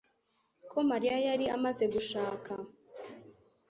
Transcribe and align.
ko 0.71 0.77
Mariya 0.89 1.15
yari 1.27 1.45
amaze 1.55 1.83
gushaka 1.93 2.51